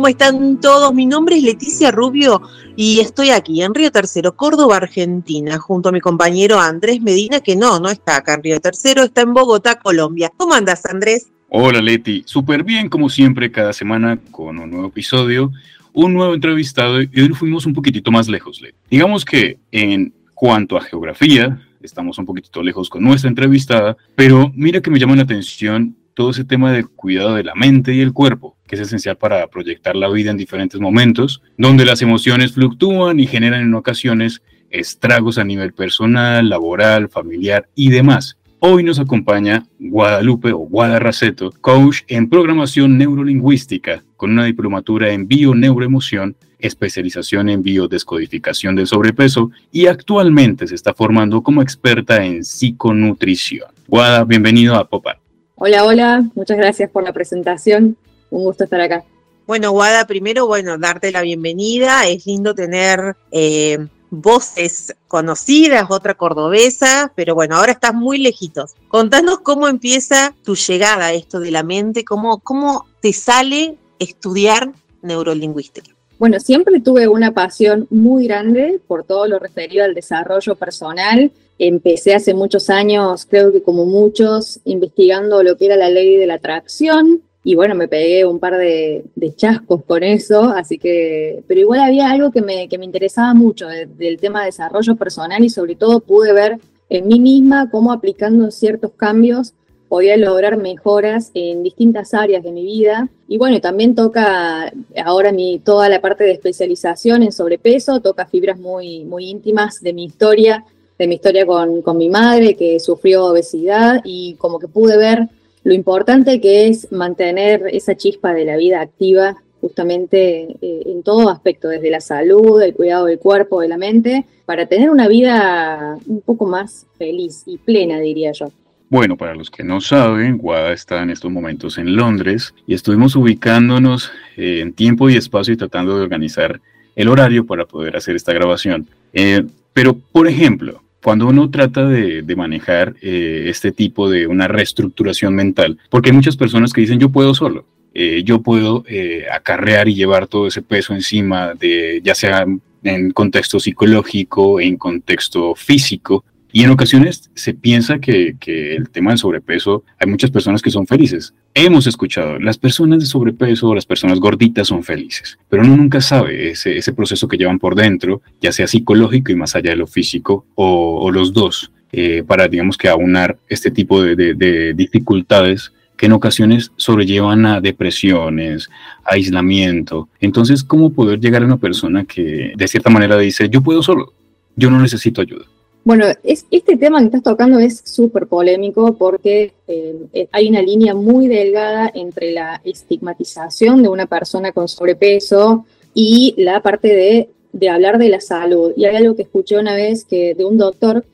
[0.00, 0.94] ¿Cómo están todos?
[0.94, 2.40] Mi nombre es Leticia Rubio
[2.74, 7.54] y estoy aquí en Río Tercero, Córdoba, Argentina, junto a mi compañero Andrés Medina, que
[7.54, 10.32] no, no está acá en Río Tercero, está en Bogotá, Colombia.
[10.38, 11.30] ¿Cómo andas, Andrés?
[11.50, 12.22] Hola, Leti.
[12.24, 15.52] Súper bien, como siempre, cada semana con un nuevo episodio,
[15.92, 18.78] un nuevo entrevistado y hoy fuimos un poquitito más lejos, Leti.
[18.90, 24.80] Digamos que en cuanto a geografía, estamos un poquitito lejos con nuestra entrevistada, pero mira
[24.80, 28.12] que me llama la atención todo ese tema del cuidado de la mente y el
[28.12, 33.18] cuerpo, que es esencial para proyectar la vida en diferentes momentos, donde las emociones fluctúan
[33.18, 38.38] y generan en ocasiones estragos a nivel personal, laboral, familiar y demás.
[38.60, 46.36] Hoy nos acompaña Guadalupe o Guadarraceto, coach en programación neurolingüística, con una diplomatura en bio-neuroemoción,
[46.60, 53.70] especialización en biodescodificación del sobrepeso y actualmente se está formando como experta en psiconutrición.
[53.88, 55.18] Guada, bienvenido a Popa.
[55.56, 57.96] Hola, hola, muchas gracias por la presentación.
[58.30, 59.04] Un gusto estar acá.
[59.46, 62.06] Bueno, Guada, primero, bueno, darte la bienvenida.
[62.06, 63.78] Es lindo tener eh,
[64.10, 68.74] voces conocidas, otra cordobesa, pero bueno, ahora estás muy lejitos.
[68.88, 74.72] Contanos cómo empieza tu llegada a esto de la mente, cómo, cómo te sale estudiar
[75.02, 75.90] neurolingüística.
[76.18, 82.14] Bueno, siempre tuve una pasión muy grande por todo lo referido al desarrollo personal Empecé
[82.14, 86.34] hace muchos años, creo que como muchos, investigando lo que era la ley de la
[86.36, 89.04] atracción y bueno, me pegué un par de,
[89.36, 93.66] chascos con eso, así que, pero igual había algo que me, que me interesaba mucho
[93.68, 96.58] del tema de desarrollo personal y sobre todo pude ver
[96.90, 99.54] en mí misma cómo aplicando ciertos cambios
[99.88, 103.08] podía lograr mejoras en distintas áreas de mi vida.
[103.26, 104.72] Y bueno, también toca
[105.04, 109.92] ahora mi, toda la parte de especialización en sobrepeso, toca fibras muy, muy íntimas de
[109.92, 110.64] mi historia,
[110.96, 115.28] de mi historia con, con, mi madre que sufrió obesidad y como que pude ver
[115.62, 121.28] lo importante que es mantener esa chispa de la vida activa justamente eh, en todo
[121.28, 125.98] aspecto, desde la salud, el cuidado del cuerpo, de la mente, para tener una vida
[126.06, 128.50] un poco más feliz y plena, diría yo.
[128.88, 133.14] Bueno, para los que no saben, Guada está en estos momentos en Londres y estuvimos
[133.14, 136.60] ubicándonos eh, en tiempo y espacio y tratando de organizar
[136.96, 138.88] el horario para poder hacer esta grabación.
[139.12, 145.34] Eh, pero, por ejemplo, cuando uno trata de, manejar eh, este tipo de una reestructuración
[145.34, 149.88] mental, porque hay muchas personas que dicen yo puedo solo, eh, yo puedo eh, acarrear
[149.88, 152.46] y llevar todo ese peso encima de ya sea
[152.82, 159.18] en contexto psicológico, en contexto físico, y en ocasiones se piensa que, el tema del
[159.18, 161.32] sobrepeso, hay muchas personas que son felices.
[161.54, 166.00] Hemos escuchado, las personas de sobrepeso o las personas gorditas son felices, pero uno nunca
[166.00, 169.76] sabe ese, ese proceso que llevan por dentro, ya sea psicológico y más allá de
[169.76, 175.72] lo físico, o, los dos, eh, para, digamos que, aunar este tipo de, de dificultades
[175.96, 178.70] que en ocasiones sobrellevan a depresiones,
[179.04, 180.08] aislamiento.
[180.18, 184.14] Entonces, ¿cómo poder llegar a una persona que de cierta manera dice, yo puedo solo,
[184.56, 185.44] yo no necesito ayuda?
[185.82, 190.62] Bueno, es, este tema que estás tocando es súper polémico porque eh, eh, hay una
[190.62, 195.64] línea muy delgada entre la estigmatización de una persona con sobrepeso
[195.94, 198.72] y la parte de, hablar de la salud.
[198.76, 201.04] Y hay algo que escuché una vez que de un doctor,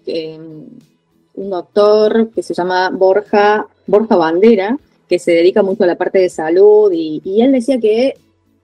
[1.35, 4.79] un doctor que se llama Borja, Borja Bandera,
[5.09, 8.15] que se dedica mucho a la parte de salud, y, él decía que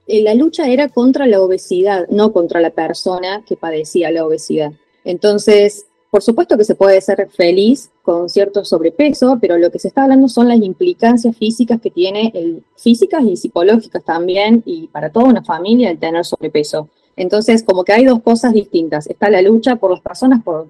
[0.06, 4.72] eh, la lucha era contra la obesidad, no contra la persona que padecía la obesidad.
[5.04, 9.88] Entonces, por supuesto que se puede ser feliz con cierto sobrepeso, pero lo que se
[9.88, 15.08] está hablando son las implicancias físicas que tiene, el, físicas y psicológicas también, y para
[15.08, 16.90] toda una familia el tener sobrepeso.
[17.16, 19.06] Entonces, como que hay dos cosas distintas.
[19.06, 20.66] Está la lucha por las personas por,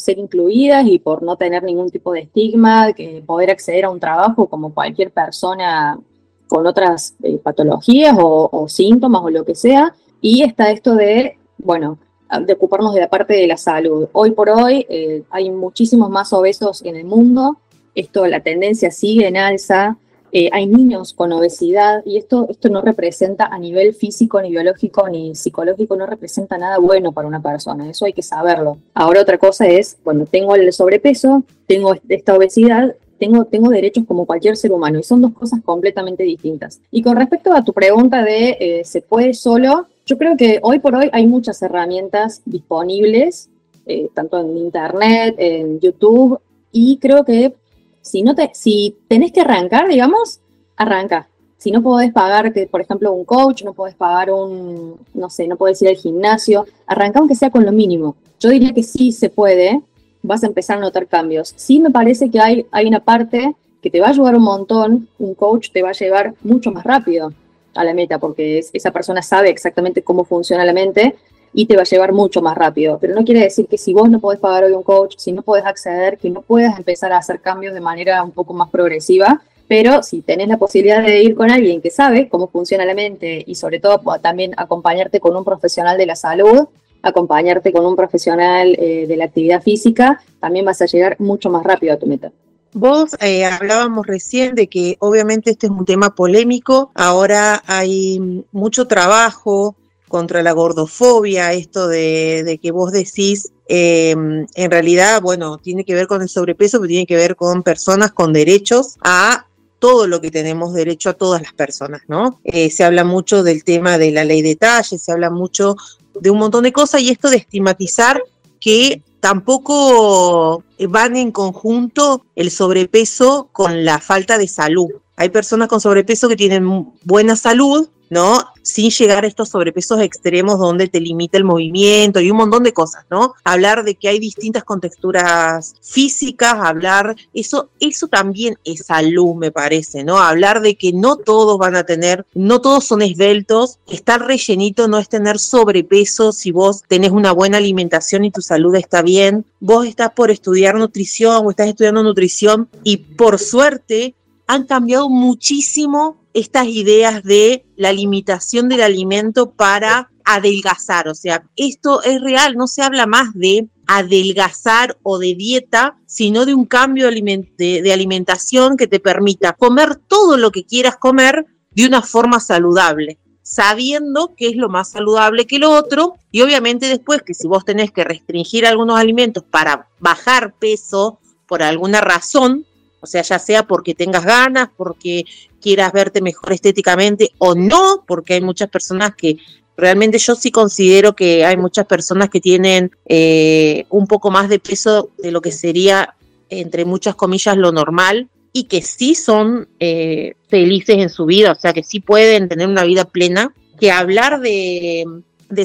[0.00, 4.00] ser incluidas y por no tener ningún tipo de estigma, que poder acceder a un
[4.00, 6.00] trabajo como cualquier persona
[6.48, 9.94] con otras eh, patologías o, o síntomas o lo que sea.
[10.20, 11.96] Y está esto de, bueno,
[12.38, 14.08] de ocuparnos de la parte de la salud.
[14.12, 17.58] Hoy por hoy eh, hay muchísimos más obesos en el mundo,
[17.94, 19.96] esto, la tendencia sigue en alza,
[20.32, 25.08] eh, hay niños con obesidad y esto, esto no representa a nivel físico, ni biológico,
[25.08, 28.78] ni psicológico, no representa nada bueno para una persona, eso hay que saberlo.
[28.94, 34.24] Ahora otra cosa es, bueno, tengo el sobrepeso, tengo esta obesidad, tengo, tengo derechos como
[34.24, 36.80] cualquier ser humano y son dos cosas completamente distintas.
[36.92, 39.88] Y con respecto a tu pregunta de, eh, ¿se puede solo?
[40.10, 43.48] Yo creo que hoy por hoy hay muchas herramientas disponibles,
[43.86, 46.40] eh, tanto en internet, en YouTube,
[46.72, 47.54] y creo que
[48.02, 50.40] si, no te, si tenés que arrancar, digamos,
[50.76, 51.28] arranca.
[51.58, 55.46] Si no podés pagar, que, por ejemplo, un coach, no podés pagar un, no sé,
[55.46, 58.16] no podés ir al gimnasio, arranca aunque sea con lo mínimo.
[58.40, 59.80] Yo diría que sí se puede,
[60.24, 61.54] vas a empezar a notar cambios.
[61.54, 65.08] Sí me parece que hay, hay una parte que te va a ayudar un montón,
[65.20, 67.32] un coach te va a llevar mucho más rápido
[67.74, 71.16] a la meta, porque esa persona sabe exactamente cómo funciona la mente
[71.52, 72.98] y te va a llevar mucho más rápido.
[73.00, 75.42] Pero no quiere decir que si vos no podés pagar hoy un coach, si no
[75.42, 79.42] podés acceder, que no puedas empezar a hacer cambios de manera un poco más progresiva.
[79.68, 83.44] Pero si tenés la posibilidad de ir con alguien que sabe cómo funciona la mente
[83.46, 86.66] y sobre todo también acompañarte con un profesional de la salud,
[87.02, 91.62] acompañarte con un profesional eh, de la actividad física, también vas a llegar mucho más
[91.62, 92.32] rápido a tu meta.
[92.72, 98.86] Vos eh, hablábamos recién de que obviamente este es un tema polémico, ahora hay mucho
[98.86, 99.76] trabajo
[100.08, 106.06] contra la gordofobia, esto de, que vos decís, em, en realidad, bueno, tiene que ver
[106.06, 109.46] con el sobrepeso, pero tiene que ver con personas con derechos a
[109.78, 112.40] todo lo que tenemos derecho a todas las personas, ¿no?
[112.44, 115.76] Eh, se habla mucho del tema de la ley de talle, se habla mucho
[116.14, 118.22] de un montón de cosas y esto de estigmatizar
[118.60, 124.88] que tampoco van en conjunto el sobrepeso con la falta de salud.
[125.20, 128.42] Hay personas con sobrepeso que tienen buena salud, ¿no?
[128.62, 132.72] Sin llegar a estos sobrepesos extremos donde te limita el movimiento y un montón de
[132.72, 133.34] cosas, ¿no?
[133.44, 140.04] Hablar de que hay distintas contexturas físicas, hablar, eso, eso también es salud, me parece,
[140.04, 140.18] ¿no?
[140.18, 144.96] Hablar de que no todos van a tener, no todos son esbeltos, estar rellenito no
[144.96, 149.86] es tener sobrepeso si vos tenés una buena alimentación y tu salud está bien, vos
[149.86, 154.14] estás por estudiar nutrición o estás estudiando nutrición y por suerte
[154.50, 161.06] han cambiado muchísimo estas ideas de la limitación del alimento para adelgazar.
[161.06, 166.46] O sea, esto es real, no se habla más de adelgazar o de dieta, sino
[166.46, 171.86] de un cambio de alimentación que te permita comer todo lo que quieras comer de
[171.86, 177.22] una forma saludable, sabiendo que es lo más saludable que lo otro y obviamente después
[177.22, 182.66] que si vos tenés que restringir algunos alimentos para bajar peso por alguna razón,
[183.00, 185.24] o sea, ya sea porque tengas ganas, porque
[185.60, 189.36] quieras verte mejor estéticamente o no, porque hay muchas personas que
[189.76, 194.58] realmente yo sí considero que hay muchas personas que tienen eh, un poco más de
[194.58, 196.14] peso de lo que sería,
[196.50, 201.54] entre muchas comillas, lo normal y que sí son eh, felices en su vida, o
[201.54, 205.06] sea, que sí pueden tener una vida plena, que hablar de,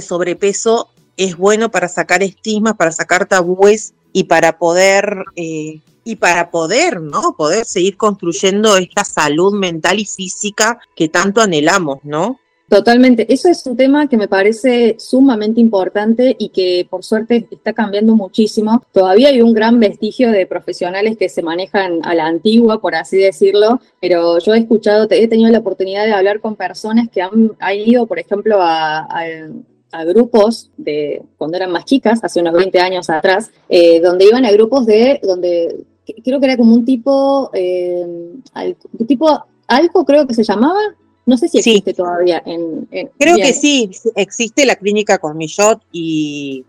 [0.02, 6.52] sobrepeso es bueno para sacar estigmas, para sacar tabúes y para poder eh, y para
[6.52, 7.36] poder, ¿no?
[7.36, 12.40] Poder seguir construyendo esta salud mental y física que tanto anhelamos, ¿no?
[12.68, 13.32] Totalmente.
[13.32, 18.16] Eso es un tema que me parece sumamente importante y que por suerte está cambiando
[18.16, 18.84] muchísimo.
[18.92, 23.18] Todavía hay un gran vestigio de profesionales que se manejan a la antigua, por así
[23.18, 27.52] decirlo, pero yo he escuchado, he tenido la oportunidad de hablar con personas que han,
[27.76, 29.08] ido, por ejemplo, a,
[30.08, 34.52] grupos de cuando eran más chicas, hace unos 20 años atrás, eh, donde iban a
[34.52, 35.86] grupos de donde
[36.24, 38.34] creo que era como un tipo, eh,
[39.08, 40.80] tipo algo creo que se llamaba,
[41.26, 42.42] no sé si existe todavía.
[42.46, 42.88] En,
[43.18, 46.66] creo que sí, existe la clínica Cormillot y,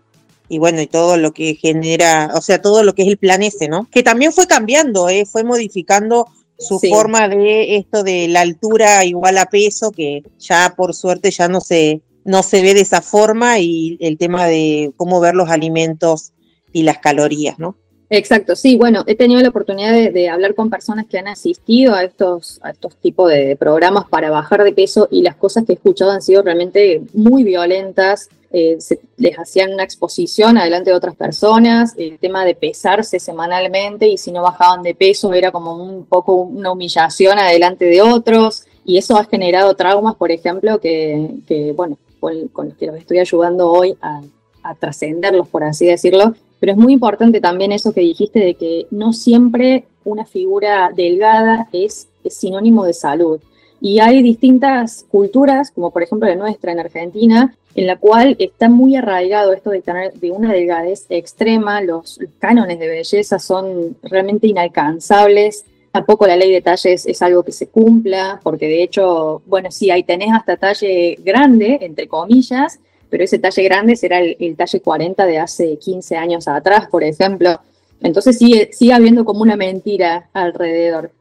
[0.49, 3.43] y bueno, y todo lo que genera, o sea, todo lo que es el plan
[3.43, 3.87] ese, ¿no?
[3.91, 5.25] Que también fue cambiando, ¿eh?
[5.25, 10.95] fue modificando su forma de esto de la altura igual a peso, que ya por
[10.95, 15.19] suerte ya no se, no se ve de esa forma, y el tema de cómo
[15.19, 16.33] ver los alimentos
[16.73, 17.75] y las calorías, ¿no?
[18.09, 22.03] Exacto, sí, bueno, he tenido la oportunidad de, hablar con personas que han asistido a
[22.03, 25.75] estos, a estos tipos de programas para bajar de peso y las cosas que he
[25.75, 28.29] escuchado han sido realmente muy violentas.
[28.49, 28.77] Eh,
[29.17, 34.31] les hacían una exposición adelante de otras personas, el tema de pesarse semanalmente y si
[34.31, 39.17] no bajaban de peso era como un poco una humillación adelante de otros y eso
[39.17, 44.21] ha generado traumas, por ejemplo, que, bueno, con, los que los estoy ayudando hoy a,
[44.63, 48.87] a trascenderlos, por así decirlo, pero es muy importante también eso que dijiste de que
[48.91, 53.39] no siempre una figura delgada es, sinónimo de salud.
[53.79, 58.67] Y hay distintas culturas, como por ejemplo la nuestra en Argentina, en la cual está
[58.67, 64.47] muy arraigado esto de tener de una delgadez extrema, los, cánones de belleza son realmente
[64.47, 69.71] inalcanzables, tampoco la ley de talles es algo que se cumpla, porque de hecho, bueno,
[69.71, 74.81] sí, ahí tenés hasta talle grande, entre comillas, pero ese talle grande será el, talle
[74.81, 77.59] 40 de hace 15 años atrás, por ejemplo.
[78.01, 81.11] Entonces sigue, sigue habiendo como una mentira alrededor.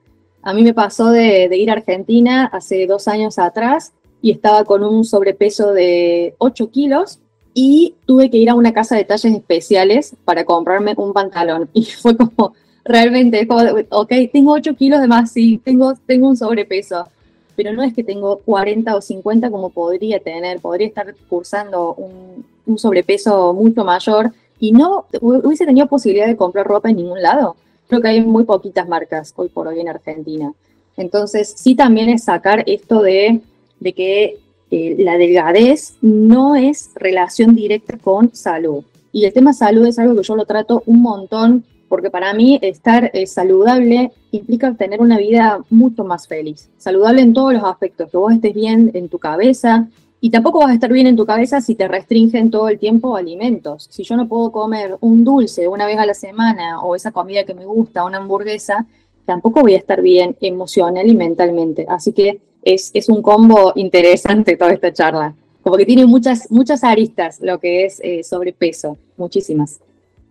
[0.43, 4.85] A mí me pasó de, ir a Argentina hace dos años atrás y estaba con
[4.85, 7.19] un sobrepeso de 8 kilos
[7.55, 11.69] y tuve que ir a una casa de talles especiales para comprarme un pantalón.
[11.75, 16.37] Y fue como, realmente, como, ok, tengo 8 kilos de más, sí, tengo, tengo un
[16.37, 17.09] sobrepeso,
[17.57, 22.45] pero no es que tengo 40 o 50 como podría tener, podría estar cursando un,
[22.67, 27.57] un sobrepeso mucho mayor y no hubiese tenido posibilidad de comprar ropa en ningún lado.
[27.89, 30.53] Creo que hay muy poquitas marcas hoy por hoy en Argentina.
[30.97, 33.41] Entonces, sí también es sacar esto de,
[33.81, 34.39] de que
[34.71, 38.83] eh, la delgadez no es relación directa con salud.
[39.13, 42.59] Y el tema salud es algo que yo lo trato un montón, porque para mí
[42.63, 46.71] estar eh, saludable implica tener una vida mucho más feliz.
[46.77, 49.89] Saludable en todos los aspectos, que vos estés bien en tu cabeza,
[50.21, 53.17] y tampoco vas a estar bien en tu cabeza si te restringen todo el tiempo
[53.17, 53.87] alimentos.
[53.91, 57.45] Si yo no puedo comer un dulce una vez a la semana o esa comida
[57.45, 58.87] que me gusta, una hamburguesa,
[59.25, 61.87] tampoco voy a estar bien emocional y mentalmente.
[61.89, 65.35] Así que es, es un combo interesante toda esta charla.
[65.63, 69.81] Como que tiene muchas, muchas aristas lo que es eh, sobrepeso, muchísimas.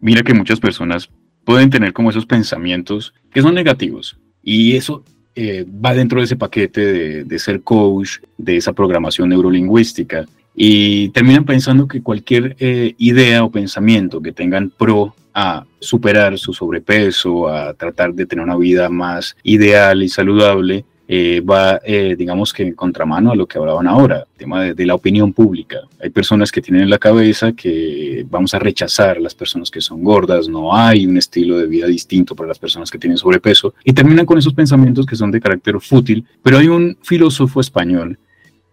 [0.02, 1.10] Mira que muchas personas
[1.46, 4.18] pueden tener como esos pensamientos que son negativos.
[4.44, 5.04] Y eso
[5.36, 10.26] eh, va dentro de ese paquete de, ser coach, de esa programación neurolingüística,
[10.56, 16.54] y terminan pensando que cualquier eh, idea o pensamiento que tengan pro a superar su
[16.54, 22.52] sobrepeso, a tratar de tener una vida más ideal y saludable, eh, va, eh, digamos
[22.52, 25.82] que en contramano a lo que hablaban ahora, tema de, la opinión pública.
[26.02, 30.04] Hay personas que tienen en la cabeza que vamos a rechazar las personas que son
[30.04, 33.94] gordas, no hay un estilo de vida distinto para las personas que tienen sobrepeso y
[33.94, 36.26] terminan con esos pensamientos que son de carácter fútil.
[36.42, 38.18] Pero hay un filósofo español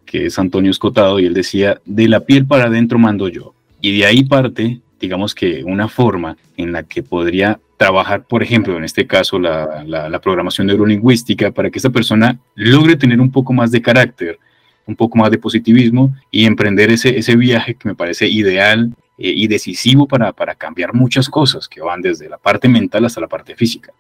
[0.07, 3.55] que es Antonio Escotado y él decía, de la piel para adentro mando yo.
[3.81, 8.77] Y de ahí parte digamos que una forma en la que podría trabajar, por ejemplo,
[8.77, 13.73] en este caso, la, programación neurolingüística para que esta persona logre tener un poco más
[13.73, 14.39] de carácter,
[14.87, 19.33] un poco más de positivismo y emprender ese, ese viaje que me parece ideal eh,
[19.35, 23.29] y decisivo para, para cambiar muchas cosas que van desde la parte mental hasta la
[23.29, 23.93] parte física.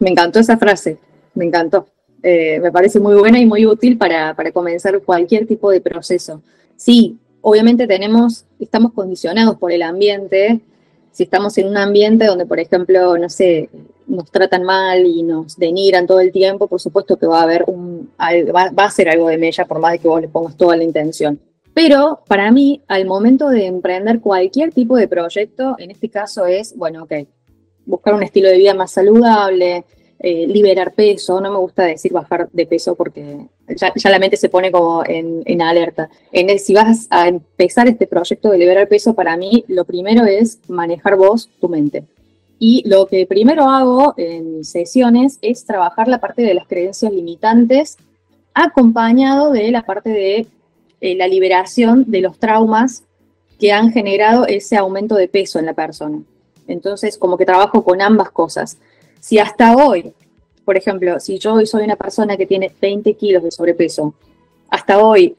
[0.00, 0.98] Me encantó esa frase,
[1.34, 1.86] me encantó.
[2.24, 6.42] Eh, me parece muy buena y muy útil para, para comenzar cualquier tipo de proceso.
[6.76, 10.60] Sí, obviamente tenemos, estamos condicionados por el ambiente.
[11.12, 13.68] Si estamos en un ambiente donde, por ejemplo, no sé,
[14.06, 17.64] nos tratan mal y nos denigran todo el tiempo, por supuesto que va a haber
[17.66, 20.76] un, va, a ser algo de mella, por más de que vos le pongas toda
[20.76, 21.40] la intención.
[21.72, 26.76] Pero para mí, al momento de emprender cualquier tipo de proyecto, en este caso es,
[26.76, 27.12] bueno, ok,
[27.86, 29.84] buscar un estilo de vida más saludable,
[30.22, 34.50] eh, liberar peso, no me gusta decir bajar de peso porque ya, la mente se
[34.50, 36.10] pone como en, alerta.
[36.30, 40.26] En el, si vas a empezar este proyecto de liberar peso, para mí lo primero
[40.26, 42.04] es manejar vos tu mente.
[42.58, 47.96] Y lo que primero hago en sesiones es trabajar la parte de las creencias limitantes
[48.52, 50.46] acompañado de la parte de
[51.00, 53.04] eh, la liberación de los traumas
[53.58, 56.20] que han generado ese aumento de peso en la persona.
[56.68, 58.76] Entonces, como que trabajo con ambas cosas.
[59.20, 60.12] Si hasta hoy,
[60.64, 64.14] por ejemplo, si yo hoy soy una persona que tiene 20 kilos de sobrepeso,
[64.70, 65.36] hasta hoy,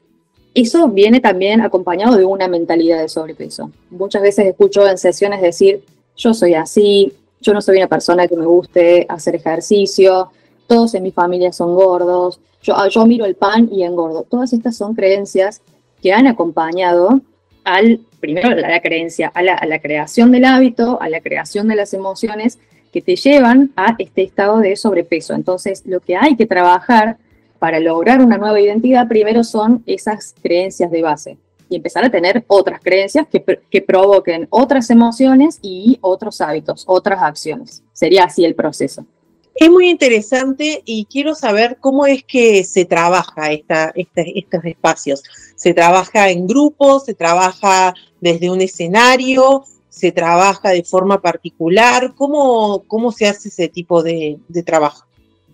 [0.54, 3.70] eso viene también acompañado de una mentalidad de sobrepeso.
[3.90, 5.84] Muchas veces escucho en sesiones decir,
[6.16, 10.30] yo soy así, yo no soy una persona que me guste hacer ejercicio,
[10.66, 14.22] todos en mi familia son gordos, yo, ah, miro el pan y engordo.
[14.22, 15.62] Todas estas son creencias
[16.00, 17.20] que han acompañado
[17.64, 21.74] al, primero, la creencia, a la, a la creación del hábito, a la creación de
[21.74, 22.58] las emociones
[22.92, 25.34] que te llevan a este estado de sobrepeso.
[25.34, 27.16] Entonces, lo que hay que trabajar
[27.58, 32.44] para lograr una nueva identidad primero son esas creencias de base y empezar a tener
[32.48, 37.82] otras creencias que, que provoquen otras emociones y otros hábitos, otras acciones.
[37.92, 39.06] Sería así el proceso.
[39.54, 45.22] Es muy interesante y quiero saber cómo es que se trabaja esta, estos espacios.
[45.56, 47.04] ¿Se trabaja en grupos?
[47.04, 49.64] ¿Se trabaja desde un escenario?
[49.92, 52.14] Se trabaja de forma particular?
[52.16, 55.04] ¿Cómo, cómo se hace ese tipo de, trabajo?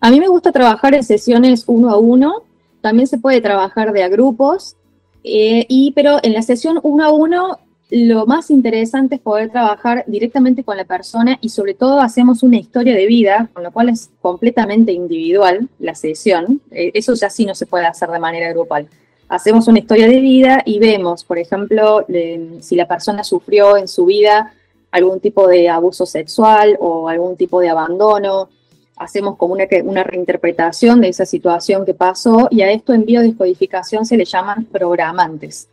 [0.01, 2.45] A mí me gusta trabajar en sesiones uno a uno,
[2.81, 4.77] también se puede trabajar de a grupos,
[5.25, 7.59] eh, y, pero en la sesión uno a uno
[7.91, 12.59] lo más interesante es poder trabajar directamente con la persona y sobre todo hacemos una
[12.59, 16.61] historia de vida, con lo cual es completamente individual la sesión.
[16.71, 18.89] Eh, eso ya sí no se puede hacer de manera grupal
[19.29, 22.07] hacemos una historia de vida y vemos, por ejemplo,
[22.61, 24.53] si la persona sufrió en su vida
[24.91, 28.49] algún tipo de abuso sexual o algún tipo de abandono.
[28.97, 34.07] Hacemos como una, una reinterpretación de esa situación que pasó y a esto en biodescodificación
[34.07, 35.69] se le llaman programantes.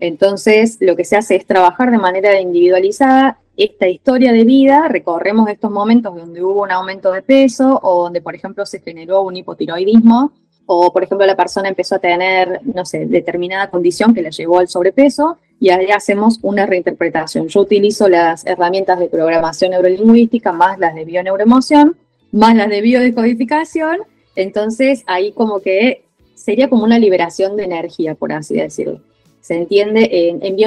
[0.00, 5.50] Entonces, lo que se hace es trabajar de manera individualizada esta historia de vida, recorremos
[5.50, 9.36] estos momentos donde hubo un aumento de peso o donde, por ejemplo, se generó un
[9.36, 10.32] hipotiroidismo
[10.70, 14.58] o por ejemplo la persona empezó a tener, no sé, determinada condición que le llevó
[14.58, 17.48] al sobrepeso y ahí hacemos una reinterpretación.
[17.48, 21.96] Yo utilizo las herramientas de programación neurolingüística más las de bioneuroemoción,
[22.32, 24.00] más las de biodecodificación,
[24.36, 29.00] entonces ahí como que sería como una liberación de energía, por así decirlo.
[29.40, 30.58] Se entiende, en, en,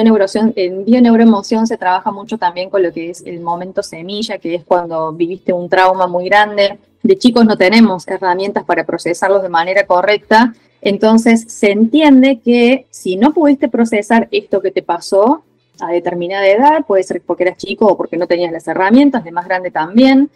[0.56, 4.64] en bioneuroemoción se trabaja mucho también con lo que es el momento semilla, que es
[4.64, 6.76] cuando viviste un trauma muy grande.
[7.02, 13.16] De chicos no tenemos herramientas para procesarlos de manera correcta, entonces se entiende que si
[13.16, 15.42] no pudiste procesar esto que te pasó
[15.80, 19.32] a determinada edad, puede ser porque eras chico o porque no tenías las herramientas, de
[19.32, 20.30] más grande también,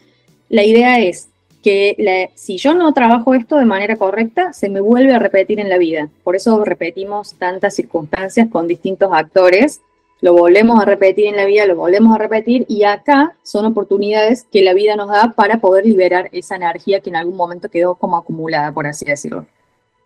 [0.49, 1.29] la idea es
[1.63, 5.69] que si yo no trabajo esto de manera correcta, se me vuelve a repetir en
[5.69, 6.09] la vida.
[6.23, 9.81] Por eso repetimos tantas circunstancias con distintos actores,
[10.21, 14.47] lo volvemos a repetir en la vida, lo volvemos a repetir y acá son oportunidades
[14.51, 17.95] que la vida nos da para poder liberar esa energía que en algún momento quedó
[17.97, 19.47] como acumulada, por así decirlo.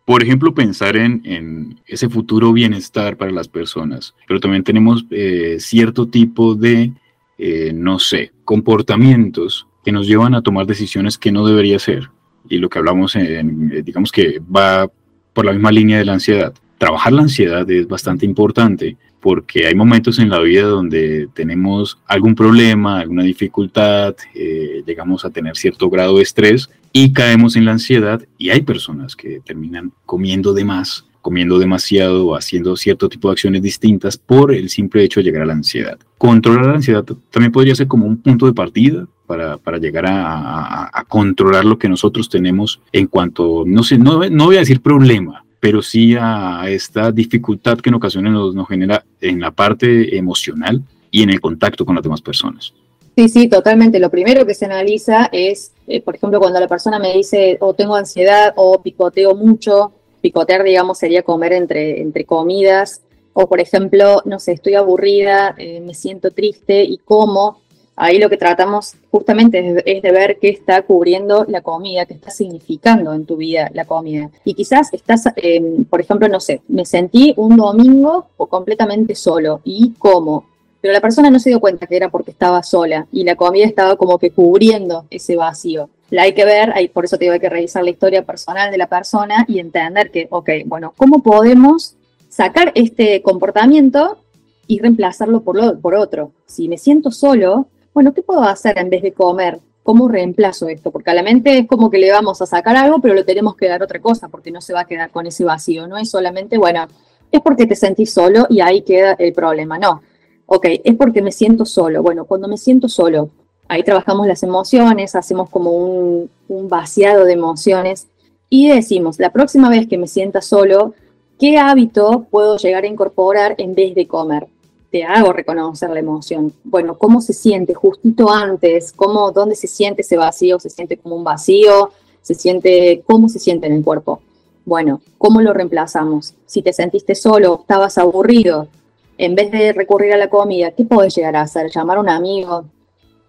[0.05, 6.09] Por ejemplo, pensar en, ese futuro bienestar para las personas, pero también tenemos eh, cierto
[6.09, 6.93] tipo de,
[7.39, 12.11] eh, no sé, comportamientos que nos llevan a tomar decisiones que no debería ser.
[12.49, 14.91] Y lo que hablamos, en, eh, digamos que va
[15.33, 16.53] por la misma línea de la ansiedad.
[16.79, 22.35] Trabajar la ansiedad es bastante importante porque hay momentos en la vida donde tenemos algún
[22.35, 27.73] problema, alguna dificultad, eh, llegamos a tener cierto grado de estrés y caemos en la
[27.73, 33.29] ansiedad y hay personas que terminan comiendo de más comiendo demasiado o haciendo cierto tipo
[33.29, 35.99] de acciones distintas por el simple hecho de llegar a la ansiedad.
[36.19, 40.91] Controlar la ansiedad también podría ser como un punto de partida para, para llegar a,
[40.93, 44.81] a, controlar lo que nosotros tenemos en cuanto, no sé, no, no voy a decir
[44.81, 50.17] problema, pero sí a esta dificultad que en ocasiones nos, nos genera en la parte
[50.17, 52.73] emocional y en el contacto con las demás personas.
[53.17, 53.99] Sí, sí, totalmente.
[53.99, 57.75] Lo primero que se analiza es, eh, por ejemplo, cuando la persona me dice o
[57.75, 63.03] tengo ansiedad o picoteo mucho, picotear, digamos, sería comer entre, entre comidas,
[63.33, 67.60] o por ejemplo, no sé, estoy aburrida, eh, me siento triste y como.
[68.03, 72.31] Ahí lo que tratamos justamente es, de ver qué está cubriendo la comida, qué está
[72.31, 74.31] significando en tu vida la comida.
[74.43, 79.93] Y quizás estás, em, por ejemplo, no sé, me sentí un domingo completamente solo y
[79.99, 80.47] como.
[80.81, 83.67] Pero la persona no se dio cuenta que era porque estaba sola y la comida
[83.67, 87.35] estaba como que cubriendo ese vacío la hay que ver, hay, por eso te digo,
[87.35, 91.23] hay que revisar la historia personal de la persona y entender que, ok, bueno, ¿cómo
[91.23, 91.95] podemos
[92.29, 94.19] sacar este comportamiento
[94.67, 96.33] y reemplazarlo por, lo, por otro?
[96.47, 99.61] Si me siento solo, bueno, ¿qué puedo hacer en vez de comer?
[99.83, 100.91] ¿Cómo reemplazo esto?
[100.91, 103.57] Porque a la mente es como que le vamos a sacar algo, pero le tenemos
[103.57, 105.87] que dar otra cosa, porque no se va a quedar con ese vacío.
[105.87, 106.87] No es solamente, bueno,
[107.33, 109.79] es porque te sentís solo y ahí queda el problema.
[109.79, 110.03] No.
[110.47, 112.03] Ok, es porque me siento solo.
[112.03, 113.31] Bueno, cuando me siento solo,
[113.71, 118.09] Ahí trabajamos las emociones, hacemos como un, vaciado de emociones
[118.49, 120.95] y decimos, la próxima vez que me sienta solo,
[121.39, 124.49] ¿qué hábito puedo llegar a incorporar en vez de comer?
[124.91, 126.53] Te hago reconocer la emoción.
[126.65, 128.93] Bueno, ¿cómo se siente justito antes?
[128.93, 130.59] ¿Cómo, ¿Dónde se siente ese vacío?
[130.59, 131.93] ¿Se siente como un vacío?
[132.23, 134.21] ¿Se siente, cómo se siente en el cuerpo?
[134.65, 136.35] Bueno, ¿cómo lo reemplazamos?
[136.45, 138.69] Si te sentiste solo, estabas aburrido,
[139.17, 141.71] en vez de recurrir a la comida, ¿qué puedes llegar a hacer?
[141.71, 142.65] Llamar a un amigo,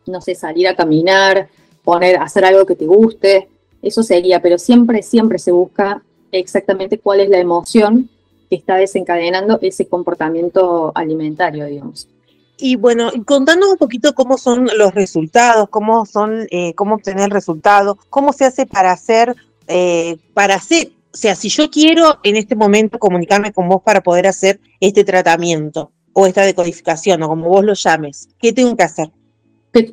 [0.07, 1.49] no sé, salir a caminar,
[1.83, 3.49] poner, hacer algo que te guste,
[3.81, 8.09] eso sería, pero siempre, siempre se busca exactamente cuál es la emoción
[8.51, 12.09] que está desencadenando ese comportamiento alimentario, digamos.
[12.57, 17.97] Y bueno, contando un poquito cómo son los resultados, cómo son, eh, cómo obtener resultados,
[18.09, 19.37] cómo se hace para hacer,
[19.67, 24.01] eh, para hacer, o sea, si yo quiero en este momento comunicarme con vos para
[24.01, 28.83] poder hacer este tratamiento o esta decodificación o como vos lo llames, ¿qué tengo que
[28.83, 29.11] hacer?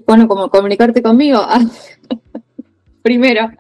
[0.04, 1.40] bueno, como comunicarte conmigo.
[3.02, 3.52] Primero.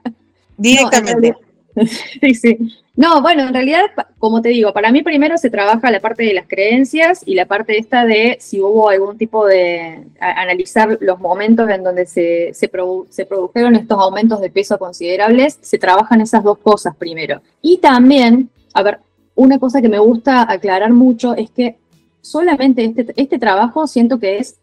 [0.56, 1.36] Directamente.
[1.76, 1.86] No,
[2.20, 2.58] sí, sí.
[2.98, 3.84] No, bueno, en realidad,
[4.18, 7.46] como te digo, para mí primero se trabaja la parte de las creencias y la
[7.46, 12.66] parte esta de si hubo algún tipo de analizar los momentos en donde se, se,
[12.68, 17.40] produjeron estos aumentos de peso considerables, se trabajan esas dos cosas primero.
[17.62, 18.98] Y también, a ver,
[19.36, 21.76] una cosa que me gusta aclarar mucho es que
[22.20, 24.56] solamente este, este trabajo siento que es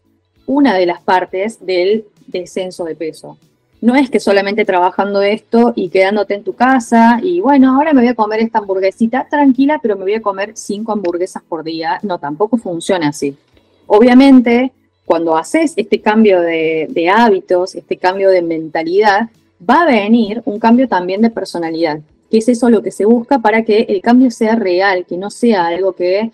[0.45, 3.37] una de las partes del descenso de peso.
[3.85, 8.01] No es que solamente trabajando esto y quedándote en tu casa y bueno, ahora me
[8.01, 11.99] voy a comer esta hamburguesita tranquila, pero me voy a comer cinco hamburguesas por día.
[12.01, 13.37] No, tampoco funciona así.
[13.85, 14.71] Obviamente,
[15.05, 19.29] cuando haces este cambio de, hábitos, este cambio de mentalidad,
[19.61, 21.99] va a venir un cambio también de personalidad,
[22.31, 25.29] que es eso lo que se busca para que el cambio sea real, que no
[25.29, 26.31] sea algo que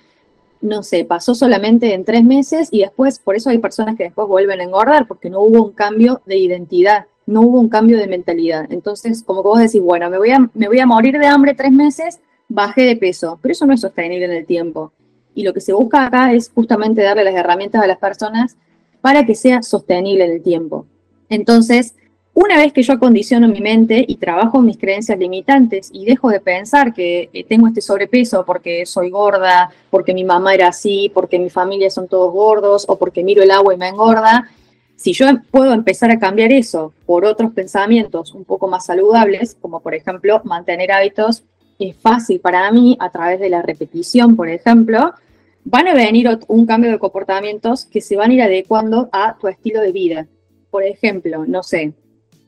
[0.61, 4.29] no sé, pasó solamente en tres meses y después, por eso hay personas que después
[4.29, 8.07] vuelven a engordar, porque no hubo un cambio de identidad no hubo un cambio de
[8.07, 8.65] mentalidad.
[8.69, 11.53] Entonces, como que vos decís, bueno, me voy, a, me voy a morir de hambre
[11.53, 14.91] tres meses, bajé de peso, pero eso no es sostenible en el tiempo.
[15.33, 18.57] Y lo que se busca acá es justamente darle las herramientas a las personas
[18.99, 20.85] para que sea sostenible en el tiempo.
[21.29, 21.95] Entonces,
[22.33, 26.39] una vez que yo acondiciono mi mente y trabajo mis creencias limitantes y dejo de
[26.39, 31.37] pensar que eh, tengo este sobrepeso porque soy gorda, porque mi mamá era así, porque
[31.39, 34.49] mi familia son todos gordos o porque miro el agua y me engorda,
[35.01, 39.79] si yo puedo empezar a cambiar eso por otros pensamientos un poco más saludables, como
[39.79, 41.43] por ejemplo mantener hábitos,
[41.79, 45.11] es fácil para mí a través de la repetición, por ejemplo,
[45.63, 49.47] van a venir un cambio de comportamientos que se van a ir adecuando a tu
[49.47, 50.27] estilo de vida.
[50.69, 51.93] Por ejemplo, no sé,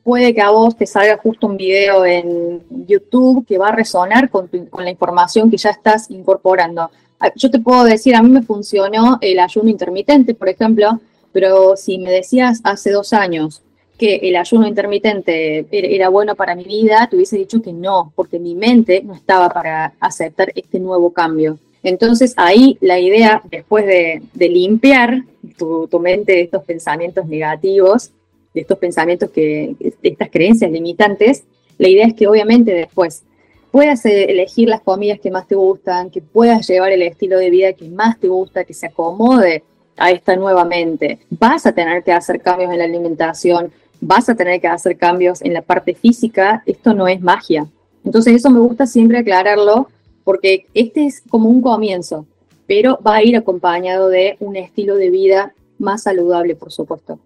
[0.04, 4.30] puede que a vos te salga justo un video en YouTube que va a resonar
[4.30, 6.88] con, con la información que ya estás incorporando.
[7.18, 11.00] Ah, yo te puedo decir, a mí me funcionó el ayuno intermitente, por ejemplo,
[11.34, 13.60] pero si me decías hace dos años
[13.98, 18.38] que el ayuno intermitente era bueno para mi vida, te hubiese dicho que no, porque
[18.38, 21.58] mi mente no estaba para aceptar este nuevo cambio.
[21.82, 25.24] Entonces ahí la idea, después de, limpiar
[25.58, 28.12] tu, mente de estos pensamientos negativos,
[28.54, 31.42] de estos pensamientos que, de estas creencias limitantes,
[31.78, 33.24] la idea es que obviamente después
[33.72, 37.50] puedas eh, elegir las comidas que más te gustan, que puedas llevar el estilo de
[37.50, 39.64] vida que más te gusta, que se acomode
[39.96, 41.20] a esta nuevamente.
[41.30, 45.42] Vas a tener que hacer cambios en la alimentación, vas a tener que hacer cambios
[45.42, 47.66] en la parte física, esto no es magia.
[48.04, 49.88] Entonces eso me gusta siempre aclararlo
[50.24, 52.26] porque este es como un comienzo,
[52.66, 57.18] pero va a ir acompañado de un estilo de vida más saludable, por supuesto.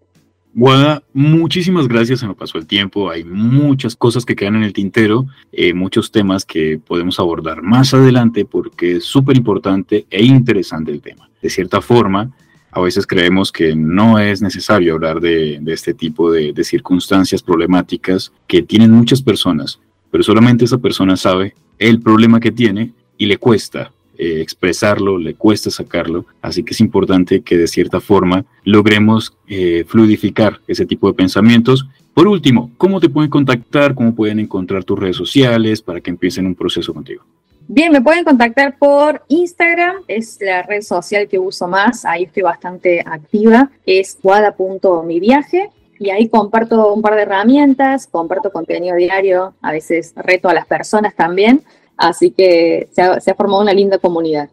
[0.55, 4.73] Guada, muchísimas gracias, se nos pasó el tiempo, hay muchas cosas que quedan en el
[4.73, 10.91] tintero, eh, muchos temas que podemos abordar más adelante porque es súper importante e interesante
[10.91, 11.31] el tema.
[11.41, 12.33] De cierta forma,
[12.71, 18.63] a veces creemos que no es necesario hablar de, este tipo de, circunstancias problemáticas que
[18.63, 23.93] tienen muchas personas, pero solamente esa persona sabe el problema que tiene y le cuesta
[24.17, 29.85] eh, expresarlo, le cuesta sacarlo, así que es importante que de cierta forma logremos eh,
[29.87, 31.89] fluidificar ese tipo de pensamientos.
[32.15, 33.95] Por último, ¿cómo te pueden contactar?
[33.95, 37.25] ¿Cómo pueden encontrar tus redes sociales para que empiecen un proceso contigo?
[37.71, 42.43] Bien, me pueden contactar por Instagram, es la red social que uso más, ahí estoy
[42.43, 49.73] bastante activa, es guada.miviaje y ahí comparto un par de herramientas, comparto contenido diario, a
[49.73, 51.63] veces reto a las personas también,
[51.99, 54.49] así que se ha, formado una linda comunidad.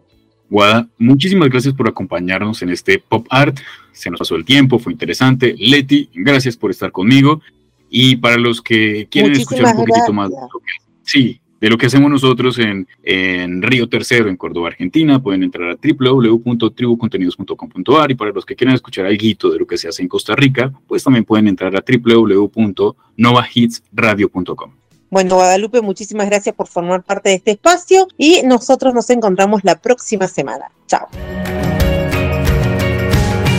[0.49, 3.57] Guada, muchísimas gracias por acompañarnos en este pop art.
[3.93, 5.55] Se nos pasó el tiempo, fue interesante.
[5.57, 7.39] Leti, gracias por estar conmigo.
[7.89, 10.31] Y para los que quieren escuchar un poquitito más,
[11.01, 12.87] sí, de lo que hacemos nosotros en,
[13.63, 15.19] Río Tercero, en Córdoba, Argentina.
[15.19, 19.87] Pueden entrar a www.tribucontenidos.com.ar y para los que quieran escuchar algo de lo que se
[19.87, 24.71] hace en Costa Rica, pues también pueden entrar a www.novahitsradio.com.
[25.09, 29.81] Bueno, Guadalupe, muchísimas gracias por formar parte de este espacio y nosotros nos encontramos la
[29.81, 30.65] próxima semana.
[30.85, 31.07] Chao.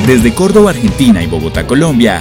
[0.06, 2.20] Desde Córdoba, Argentina y Bogotá, Colombia,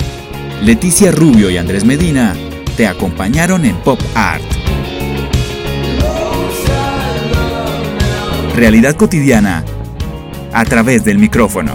[0.63, 2.35] Leticia Rubio y Andrés Medina
[2.75, 4.54] te acompañaron en Pop Art.
[8.55, 9.65] Realidad cotidiana
[10.53, 11.73] a través del micrófono.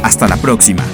[0.00, 0.84] Hasta la próxima.